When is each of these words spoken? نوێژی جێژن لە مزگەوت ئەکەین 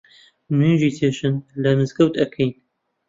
نوێژی 0.57 0.95
جێژن 0.97 1.35
لە 1.63 1.69
مزگەوت 1.79 2.13
ئەکەین 2.17 2.51